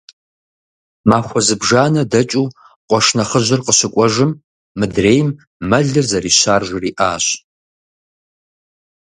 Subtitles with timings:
[1.09, 2.47] Махуэ зыбжанэ дэкӀыу
[2.89, 4.31] къуэш нэхъыжьыр къыщыкӀуэжым,
[4.79, 5.27] мыдрейм
[5.69, 7.25] мэлыр зэрищар жриӀащ.